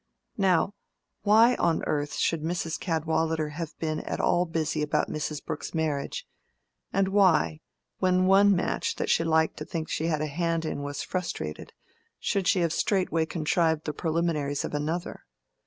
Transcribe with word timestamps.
Now, 0.39 0.73
why 1.21 1.53
on 1.57 1.83
earth 1.85 2.15
should 2.15 2.41
Mrs. 2.41 2.79
Cadwallader 2.79 3.49
have 3.49 3.77
been 3.77 3.99
at 3.99 4.19
all 4.19 4.45
busy 4.47 4.81
about 4.81 5.09
Miss 5.09 5.39
Brooke's 5.39 5.75
marriage; 5.75 6.27
and 6.91 7.09
why, 7.09 7.61
when 7.99 8.25
one 8.25 8.55
match 8.55 8.95
that 8.95 9.11
she 9.11 9.23
liked 9.23 9.57
to 9.57 9.65
think 9.65 9.89
she 9.89 10.05
had 10.07 10.21
a 10.23 10.25
hand 10.25 10.65
in 10.65 10.81
was 10.81 11.03
frustrated, 11.03 11.71
should 12.19 12.47
she 12.47 12.61
have 12.61 12.73
straightway 12.73 13.27
contrived 13.27 13.85
the 13.85 13.93
preliminaries 13.93 14.65
of 14.65 14.73
another? 14.73 15.23